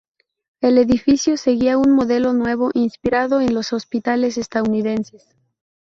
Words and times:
El 0.63 0.79
edificio 0.79 1.37
seguía 1.37 1.77
un 1.77 1.91
modelo 1.91 2.33
nuevo, 2.33 2.71
inspirado 2.73 3.39
en 3.39 3.53
los 3.53 3.71
hospitales 3.71 4.35
estadounidenses. 4.39 5.23